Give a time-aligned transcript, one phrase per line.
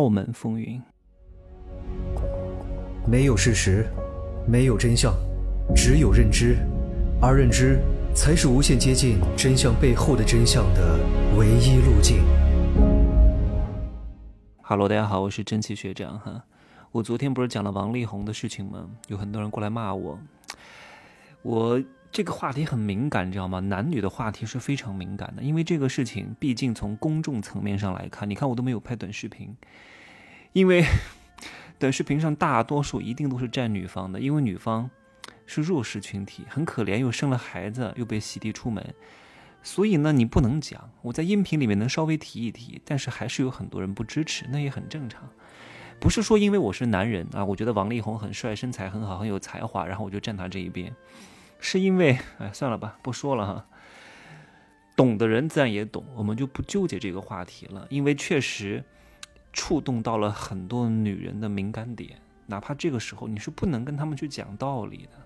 [0.00, 0.80] 澳门风云，
[3.06, 3.86] 没有事实，
[4.48, 5.12] 没有真相，
[5.76, 6.56] 只有认知，
[7.20, 7.78] 而认知
[8.14, 10.98] 才是无限接近真相背后的真相的
[11.36, 12.24] 唯一路径。
[14.62, 16.44] Hello，大家好，我是真奇学长哈。
[16.92, 18.88] 我昨天不是讲了王力宏的事情吗？
[19.08, 20.18] 有很多人过来骂我。
[21.42, 21.78] 我
[22.12, 23.60] 这个话题很敏感，你知道吗？
[23.60, 29.56] 男女的话题是非常敏感的，因为这个事情毕竟从公众层面上来看，你看我都没有拍短视频，
[30.52, 30.84] 因为
[31.78, 34.90] 短视频上大多数一定都是站女方的，因为女方
[35.46, 38.94] 是弱势群体，很可怜，又生了孩子，又被洗涤出门，
[39.62, 40.90] 所以呢，你不能讲。
[41.02, 45.28] 我在音频里面能稍微提一提，但是还是有很多人不支持，那也很正常。
[46.00, 50.92] 不是说因为我是男人啊，我觉得王力宏很帅，身材很好，很有才华，然后我就站他这一边。
[51.60, 53.66] 是因为，哎，算了吧，不说了哈。
[54.96, 57.86] 懂的人自然也懂，我们就不纠结这个话题了。
[57.88, 58.84] 因为确实
[59.52, 65.18] 触动到了很多女人的敏感点，哪怕这个时候你是不能跟他们去讲道理的，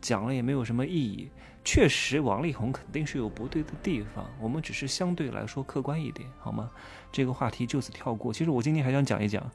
[0.00, 1.30] 讲了也没有什么意义。
[1.64, 6.70] 确实，王力宏肯定是有不对的地方，我们只是相对来说客观一点，好吗？
[7.10, 8.32] 这个话题就此跳过。
[8.32, 9.50] 其实我今天还想讲一讲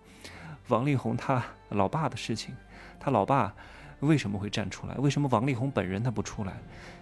[0.67, 2.55] 王力宏他老爸的事情，
[2.99, 3.55] 他老爸。
[4.05, 4.95] 为什么会站出来？
[4.95, 6.53] 为什么王力宏本人他不出来？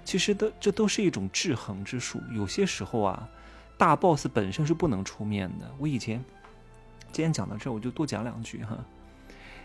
[0.04, 2.22] 其实都这都是一种制衡之术。
[2.32, 3.30] 有些时候啊，
[3.78, 5.70] 大 boss 本身是不能出面的。
[5.78, 6.24] 我以前
[7.12, 8.78] 今天讲到这儿，我就多讲两句哈。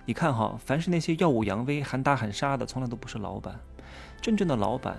[0.05, 3.59] 你看哈，凡是那些耀武扬威、喊打喊杀的，从来都不是老板。
[4.21, 4.97] 真正的老板，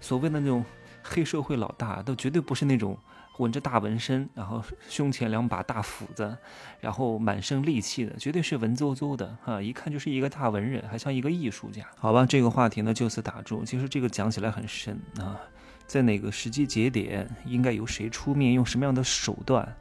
[0.00, 0.64] 所谓的那种
[1.02, 2.98] 黑社会老大，都绝对不是那种。
[3.40, 6.36] 纹着大纹身，然后胸前两把大斧子，
[6.80, 11.84] 然后满身戾气的，绝对是文绉绉的哈，一看就是一个大文人，还像一个艺术家。
[11.96, 13.64] 好吧，这个话题呢就此打住。
[13.64, 15.40] 其实这个讲起来很深啊，
[15.86, 19.76] 在哪个时机节点，应该由谁出面，用什么样的手段，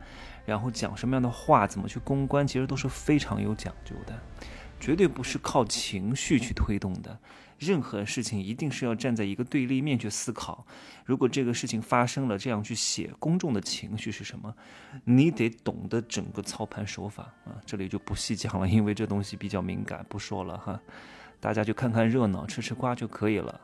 [0.45, 4.17] 然后讲什么样的话，怎么去公关，其实都是非常有讲究的，
[4.79, 7.17] 绝对不是靠情绪去推动的。
[7.59, 10.65] 任何事情一定是要站在一个对立面去思考。
[11.05, 14.55] 如果这个事情发生了，这样去写，公众的情绪是什么？
[15.03, 17.59] 你得懂得整个操盘手法啊！
[17.65, 20.79] 这里就不细讲了，因为这东西比较敏感，不说了哈。
[21.41, 23.61] 大家就看看热闹，吃吃瓜就可以了。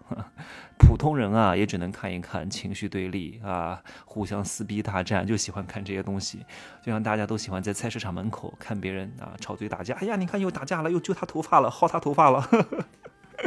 [0.80, 6.40] 普通人啊，也只能看一看情绪对立啊，互相撕逼大战，就喜欢看这些东西。
[6.82, 9.94] 就像大家都喜欢在菜市场门口看别人啊吵嘴打架。
[9.96, 12.50] 哎呀，你看又打架了，又揪他头发了，薅他头发了。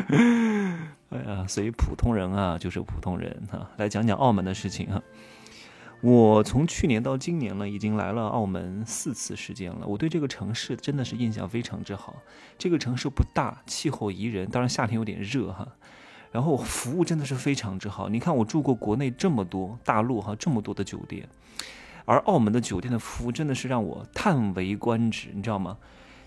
[1.10, 3.70] 哎呀，所以普通人啊，就是普通人哈。
[3.76, 5.02] 来讲讲澳门的事情哈。
[6.00, 9.86] 我从去年到今年了，已经来了澳门四次时间了。
[9.86, 12.16] 我对这个城市真的是印象非常之好。
[12.56, 15.66] 这个城市不大，气候宜人，当然夏天有点热哈。
[16.30, 18.08] 然后服务真的是非常之好。
[18.08, 21.28] 你看我住过国内这么多大陆哈这么多的酒店，
[22.04, 25.78] 而澳门的酒店的服务真的是让我叹为观止，你知道吗？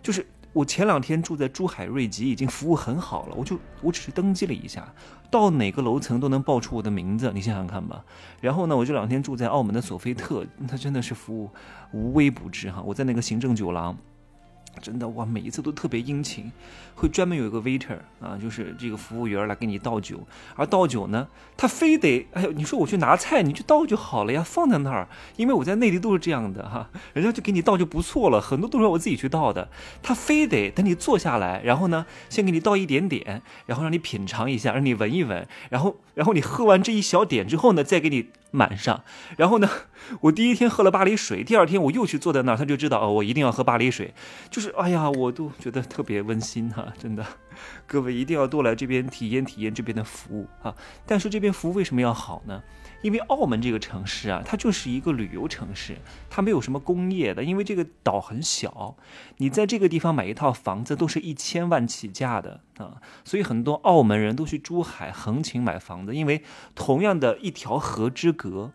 [0.03, 0.25] 就是。
[0.53, 3.35] 我前两天住在珠海瑞吉，已经服务很好了。
[3.35, 4.93] 我就我只是登记了一下，
[5.29, 8.03] 到哪个楼层都能报出我的名字，你想想看吧。
[8.41, 11.49] 然后呢，我这两天住在澳门的索菲特，它真的是服务
[11.93, 12.81] 无微不至哈。
[12.85, 13.97] 我在那个行政酒廊。
[14.79, 16.51] 真的哇，每一次都特别殷勤，
[16.95, 20.19] 会专门有一个 waiter 啊，就是这个服务员来给你倒酒。
[20.55, 21.27] 而倒酒呢，
[21.57, 25.07] 他非得哎呦，你说我去拿菜，你去倒就好了呀，放在那儿。
[25.35, 29.69] 因为我在内地都是这样的哈，人家就给你倒就不错了，很多都是我自己去倒的。
[30.01, 38.29] 他非得等你坐下来，然后呢，先给你倒一点点，然后让你品尝一下，让你闻一闻，然后然后你喝完这一小点之后呢，再给你。
[38.53, 39.05] 满上，
[39.37, 39.69] 然后呢，
[40.19, 44.13] 我第一天喝了巴黎水，第二天我又去坐在那儿，他就知道哦，我一定要喝巴黎水，
[44.49, 47.25] 就是哎呀，我都觉得特别温馨哈，真的，
[47.87, 50.73] 各位一定要多来这边体验体验这边的服务啊。
[51.05, 52.61] 但是这边服务为什么要好呢？
[53.01, 55.97] 因为澳门这个城市啊，它就是一个旅游城市，
[56.29, 58.95] 它没有什么工业的，因为这个岛很小，
[59.37, 66.43] 你在这个地方买一套房子都是一千万起价的啊，所以很多澳门人都去珠海横琴买房子，因为
[66.75, 68.71] 同样的一条河之隔。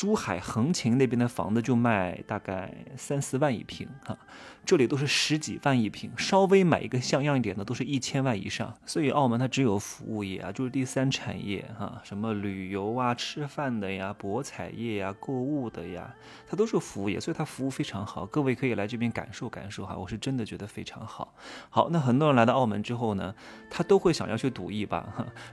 [0.00, 4.16] 珠海横琴那边的房子就卖大概三四万一平哈，
[4.64, 8.74] 这里都是十几万一平，稍微买一个像样一点的都是一千万以上。
[8.86, 16.14] 所以澳门它只有服务业啊，就是第三产业哈，什么旅游啊、吃饭的呀、博彩业呀、购物的呀，
[16.48, 18.24] 它都是服务业，所以它服务非常好。
[18.24, 21.34] 各位可以来这边感受感受哈，我是真的觉得非常好。
[21.68, 23.34] 好，那很多人来到澳门之后呢，
[23.68, 25.06] 他都会想要去赌一把，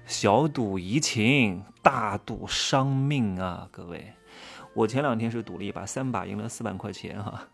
[0.05, 4.13] 小赌怡情，大赌伤命啊，各位。
[4.77, 7.47] 我前两天是赌了一把三把，赢了四万块钱哈，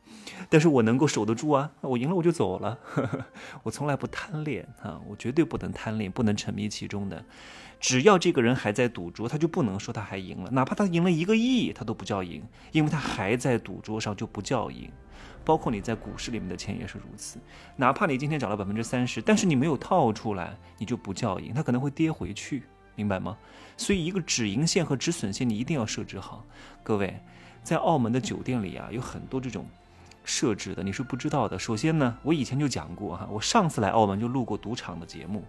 [0.49, 3.25] 但是我能够守得住啊，我赢了我就走了，呵 呵
[3.63, 7.23] 我从来不贪恋啊，我绝对不能贪恋，不能沉迷其中的。
[7.79, 12.43] 只要这个人还在赌桌，他就不能说他还赢了，哪怕他赢了一个亿，他都不叫赢，
[12.73, 14.91] 因为他还在赌桌上就不叫赢。
[15.45, 17.39] 包括你在股市里面的钱也是如此，
[17.77, 22.63] 哪怕你今天涨了百分之三十，但是你没有套出来，你就不叫赢，它可能会跌回去，
[22.95, 23.38] 明白吗？
[23.78, 26.45] 所以一个止盈线和止损线你一定要设置好。
[26.84, 27.19] 各位，
[27.63, 29.66] 在澳门的酒店里啊，有很多这种
[30.24, 31.57] 设置的，你是不知道的。
[31.57, 35.44] 首先呢，我以前就讲过哈，我上次来澳门就录过赌场的节目。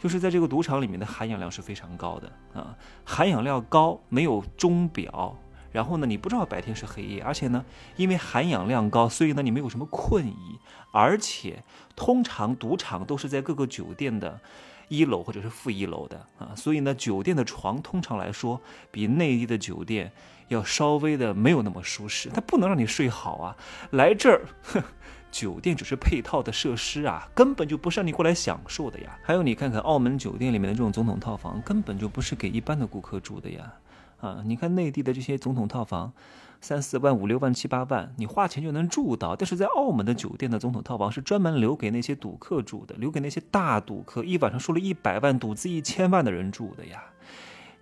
[0.00, 5.38] 就是在这个赌场里面的含氧量是非常高的啊，含氧量高，没有钟表，
[5.70, 7.64] 然后呢，你不知道白天是黑夜，而且呢，
[7.96, 10.58] 因为含氧量高，所以呢，你没有什么困意，
[10.92, 11.62] 而且
[11.94, 14.40] 通常赌场都是在各个酒店的
[14.88, 20.12] 一楼或者是负一楼的啊，所以呢，酒店的床通常来说比内地的酒店
[20.48, 23.56] 要稍微的没有那么舒适，它不能让你睡好啊，
[23.90, 24.42] 来这儿。
[25.32, 29.18] 酒店只是配套的设施啊，根本就不是让你过来享受的呀。
[29.22, 33.72] 还有你看看澳门酒店里面的这种总统套房，根本就不是给一般的顾客住的呀。
[34.20, 36.12] 啊，你看内地的这些总统套房，
[36.62, 39.36] 三四万、五六万、七八万，你花钱就能住到。
[39.36, 47.02] 但是在澳门的酒店的总统套房是专门留给那些赌客住的，留给那些大赌客，一晚上输了一百万、赌资一千万的人住的呀。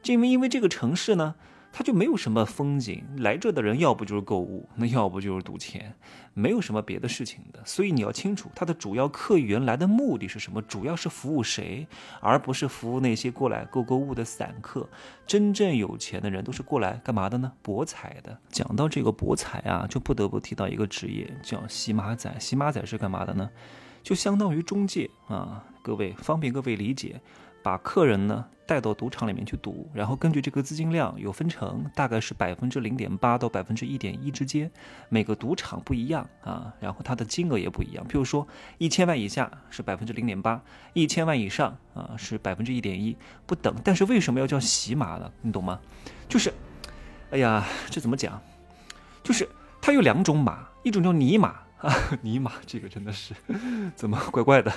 [0.07, 1.37] 因为因为这个城市呢。
[1.73, 5.95] 它就没有什么风景，来这的人要不就是购物，那要不就是赌钱，
[6.35, 7.61] 没有什么别的事情的。
[7.65, 10.61] 所以你要清楚，它的主要客源来的目的是什么？
[10.63, 11.87] 主要是服务谁，
[12.21, 14.89] 而不是服务那些过来购购物的散客。
[15.27, 17.53] 真正有钱的人都是过来干嘛的呢？
[17.63, 18.37] 博彩的。
[18.49, 22.35] 讲到这个博彩啊，就不得不提到一个职业，叫洗马仔。
[22.41, 23.49] 洗马仔是干嘛的呢？
[24.03, 27.21] 就相当于中介啊，各位方便各位理解。
[27.63, 34.71] 把客人呢带到赌场里面去赌，然后根据这个资金量有分成，大概是百分之零点八到百分之一点一之间，
[35.09, 38.07] 每个赌场不一样啊，然后它的金额也不一样。
[38.07, 38.47] 譬如说
[38.79, 40.63] 一千万以下是百分之零点八，
[40.93, 43.75] 一千万以上啊是百分之一点一不等。
[43.83, 45.31] 但是为什么要叫洗码呢？
[45.43, 45.81] 你懂吗？
[46.29, 46.53] 就是，
[47.31, 48.41] 哎呀，这怎么讲？
[49.23, 49.49] 就是
[49.83, 51.57] 它有两种码，一种叫泥码。
[51.81, 53.35] 啊， 尼玛，这个真的是
[53.97, 54.73] 怎么怪怪的？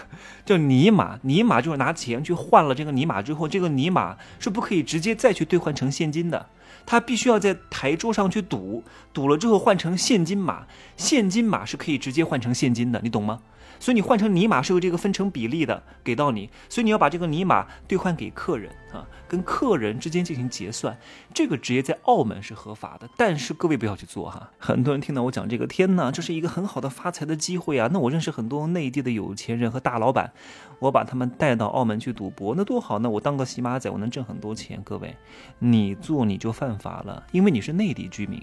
[0.45, 6.47] 叫尼玛，尼玛就是拿钱去换了这个尼玛之后，这个尼玛是不可以直接再去兑换成现金的，
[6.85, 8.83] 他必须要在台桌上去赌，
[9.13, 10.65] 赌了之后换成现金码，
[10.95, 13.41] 现金码是可以直接换成现金的，你懂吗？
[13.79, 20.97] 所以你换成尼玛是有这个分成比例的，给到你，所以你要把这个尼玛兑换给客人啊，跟客人之间进行结算。
[21.33, 24.49] 这个职业在澳门是合法的，但是各位不要去做哈。
[24.59, 27.89] 很多人听到我讲这个，天哪，这是一个很好的发财的机会啊！
[27.91, 30.31] 那我认识很多内地的有钱人和大老板，
[30.79, 33.09] 我把他们带到澳门去赌博，那多好呢！
[33.09, 34.79] 我当个洗马仔，我能挣很多钱。
[34.83, 35.15] 各位，
[35.59, 38.41] 你做你就犯法了，因为你是内地居民。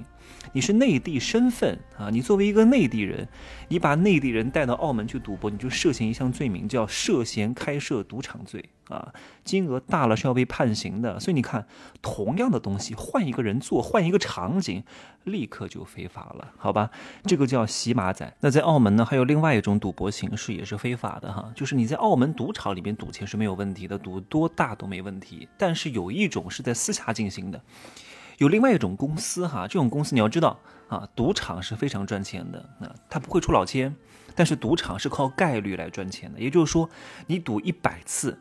[0.52, 3.28] 你是内地身份啊，你作为一个内地人，
[3.69, 9.12] 你把内地人带到澳门去赌博，你就涉嫌一项罪名，叫涉嫌开设赌场罪啊，
[9.44, 11.20] 金额大了是要被判刑的。
[11.20, 11.67] 所以你看，
[12.02, 14.82] 同样的东西换一个人做，换一个场景，
[15.25, 16.90] 立刻就非法了，好吧？
[17.25, 18.34] 这个叫洗马仔。
[18.40, 27.61] 那在澳门呢，还有另外一种赌博形式也是非法的哈，就是你在澳门赌场里面赌钱是没有问题的，赌多大都没问题，但是有一种是在私下进行的。
[28.40, 30.58] 有另外一种公司哈，这种公司你要知道
[30.88, 33.94] 啊，赌场是非常赚钱的啊，它不会出老千，
[34.34, 36.88] 但是赌场是靠概率来赚钱的，也就是说，
[37.26, 38.40] 你赌一百次，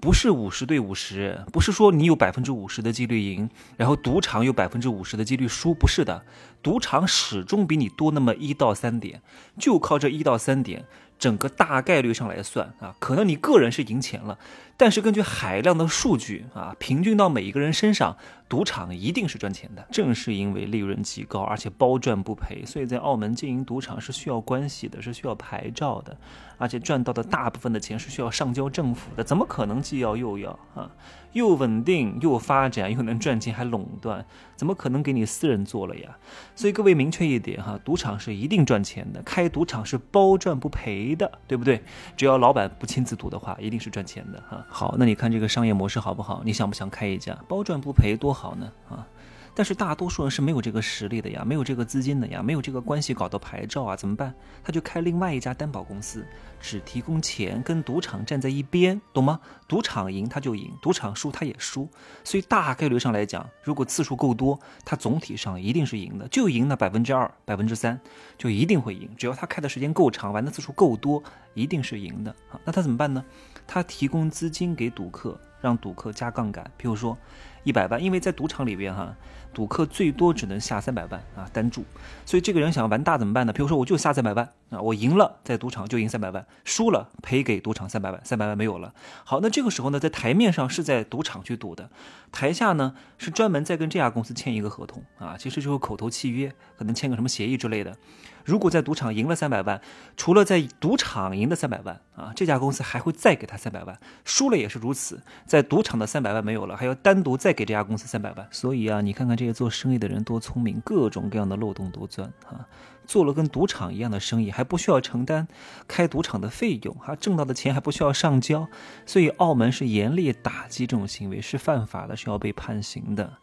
[0.00, 6.24] 不是五十对五十，不是说你有百分之五十的几率赢，然后赌场有百分之五十的几率输，不是的，
[6.62, 9.20] 赌场始终比你多那么一到三点，
[9.58, 10.84] 就靠这一到三点。
[11.20, 14.38] 整个大概率上来算啊，可能你个人是赢钱了，
[14.78, 18.16] 但是根据海量的数据啊，平均到每一个人身上，
[18.48, 19.86] 赌场一定是赚钱的。
[19.92, 26.16] 正是因为利润极高，而且包赚不赔，所以在澳门经营赌场是需要关系的，是需要牌照的，
[26.56, 30.90] 而且赚到的大部分的钱是需要上交政府的，怎么可能既要又要啊？
[31.32, 34.24] 又稳定又发展又能赚钱还垄断，
[34.56, 36.16] 怎么可能给你私人做了呀？
[36.54, 41.82] 所以各位明确一点哈，赌场是一定赚钱的，开赌场是包赚不赔的，对不对？
[42.16, 44.64] 只要老板不亲自赌的话，一定是赚钱的哈。
[44.68, 46.42] 好，那你看这个商业模式好不好？
[46.44, 48.72] 你想不想开一家包赚不赔多好呢？
[48.88, 49.06] 啊？
[49.54, 54.34] 但是大多数人是没有这个实力的呀，没有这个资金的呀，没有这个关系搞到牌照啊，怎么办？
[54.62, 56.24] 他就开另外一家担保公司，
[56.60, 59.40] 只提供钱，跟赌场站在一边，懂吗？
[59.68, 61.88] 赌场赢他就赢，赌场输他也输，
[62.24, 68.00] 所以大概率上来讲，如果次数够多，他总体上一定是赢的，就赢那百分之二、百分之三，
[68.38, 69.08] 就一定会赢。
[69.16, 71.22] 只要他开的时间够长，玩的次数够多，
[71.54, 72.34] 一定是赢的。
[72.48, 73.24] 好，那他怎么办呢？
[73.66, 77.16] 他提供资金给赌客，让赌客加杠杆，比如说
[77.64, 79.14] 一百万，因为在赌场里边哈。
[79.52, 81.84] 赌客最多只能下三百万啊单注。
[82.24, 83.52] 所以这个人想要玩大怎么办呢？
[83.52, 88.94] 比如说我就下三百万啊，我赢了在赌场就赢三百万，输了赔给赌场三百万，三百万没有了。
[89.24, 91.90] 好，那这个时候呢，在台面上是在赌场去赌的，
[92.30, 97.96] 台下呢是专门在跟这家公司签一个合同啊，其实就是口头契约，可能签个什么协议之类的。
[98.44, 99.80] 如果在赌场赢了三百万，
[100.16, 108.48] 除了在赌场赢的三百万啊，这家公司还会再给他三百万，输了也是如此，在赌场的三百万没有了，还要单独再给这家公司三百万。
[108.50, 112.66] 所以啊，你看看这些做生意的人多聪明，各种各样的漏洞都钻啊，
[113.06, 115.46] 做了跟赌场一样的生意，还不需要承担
[115.86, 118.68] 开赌场的费用，哈，挣到的钱还不需要上交，
[119.06, 123.38] 所以澳门是严厉打击这种行为，是犯法的，是要被判刑的。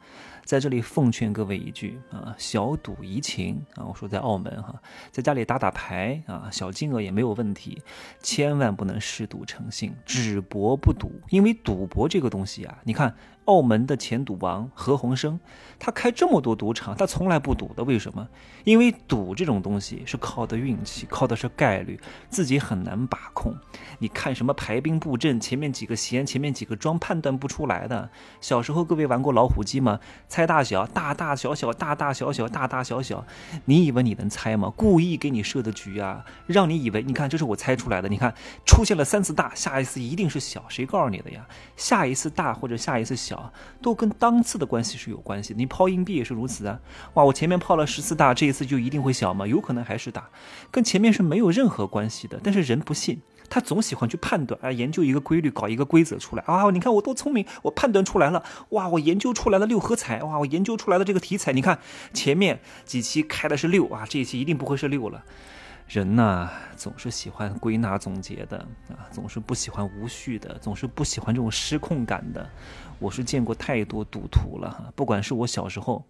[0.48, 3.84] 在这里奉劝各位一句啊，小赌怡情啊！
[3.86, 7.82] 我说在澳门哈，在家里打打牌啊，小金额也没有问题，
[8.24, 11.12] 千万不能嗜赌成性，只博不赌。
[11.30, 13.14] 因为赌博这个东西啊，你看。
[13.48, 15.40] 澳门的前赌王何鸿燊，
[15.80, 18.28] 他开这么多赌场，他从来不赌的，为什么？
[18.66, 21.98] 因为赌这种东西是靠的运气，靠的是概率，
[22.30, 23.56] 自己很难把控。
[24.00, 28.10] 你看什么排兵布阵，前面几个闲，前面几个庄，判断不出来的。
[28.42, 30.02] 小时候各位玩过老虎机吗？
[30.28, 33.26] 猜大小，大大小小，大大小小，大大小小，
[33.64, 34.70] 你以为你能猜吗？
[34.76, 38.36] 故意给你设的局啊，让你以为，你看这是我猜出来的，你看
[38.66, 41.48] 出现了三次大，下一次一定是小，谁告诉你的呀？
[41.78, 43.37] 下一次大或者下一次小。
[43.38, 46.80] 啊都跟当次的关系是有关系，你抛硬币也是如此啊！
[47.14, 49.46] 哇，我前面抛了十次大，这一次就一定会小吗？
[49.48, 50.30] 有可能还是大，
[50.72, 52.40] 跟前面是没有任何关系的。
[52.44, 56.70] 但是人不信，他总喜欢去判断啊，研究一个规律，搞一个规则出来啊！
[56.72, 61.80] 你看我多聪明，我判断出来了，哇，我研究出来了六合彩，哇，我研究出来的这个题材，你看
[62.14, 65.24] 前面几期开的是六啊，这一期一定不会是六了。
[65.88, 68.58] 人呐，总是喜欢归纳总结的
[68.90, 72.50] 啊，总是不喜欢无序的，总是不喜欢这种失控感的。
[73.00, 76.04] 我是见过太多赌徒了，不管是我小时候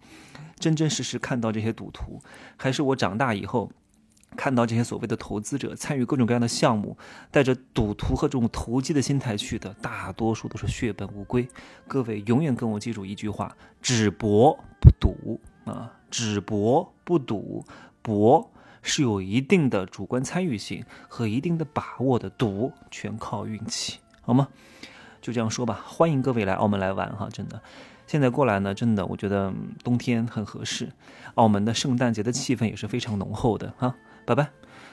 [0.58, 2.20] 真真实实看到这些赌徒，
[2.56, 3.70] 还是我长大以后
[4.36, 6.98] 看到这些所谓的投资者参与各种各样的项目，
[7.30, 11.48] 带着赌徒和这种投机的心态去的，大多数都是血本无归。
[11.86, 17.64] 各位永远跟我记住一句话：只博不赌啊，只博不赌，
[18.02, 18.50] 博。
[18.82, 24.48] 是有一定的主观参与性和一定的把握的，赌全靠运气，好吗？
[25.20, 25.80] 就这样说吧。
[25.84, 27.60] 欢迎各位来澳门来玩哈，真的，
[28.06, 30.88] 现在过来呢，真的，我觉得冬天很合适。
[31.34, 33.94] 澳门的圣诞节的气氛也是非常浓厚的哈。
[34.24, 34.48] 拜拜，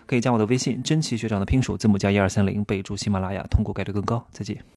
[0.07, 4.25] 可以加我的微信，真奇学长的拼手字母加一二三零，备注喜马拉雅，通过概率更高。
[4.31, 4.65] 再见。